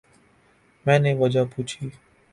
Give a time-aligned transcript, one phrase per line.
[0.85, 1.89] میں نے وجہ پوچھی۔